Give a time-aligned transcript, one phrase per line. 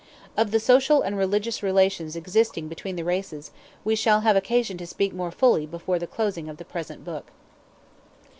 [0.35, 3.51] Of the social and religious relations existing between the races,
[3.85, 7.27] we shall have occasion to speak more fully before closing the present book.